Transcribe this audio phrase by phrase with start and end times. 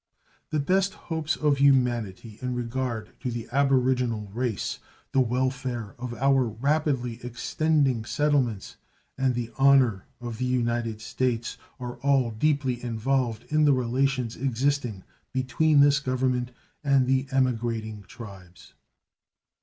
[0.49, 4.79] The best hopes of humanity in regard to the aboriginal race,
[5.11, 8.77] the welfare of our rapidly extending settlements,
[9.15, 15.03] and the honor of the United States are all deeply involved in the relations existing
[15.33, 16.49] between this Government
[16.83, 18.73] and the emigrating tribes.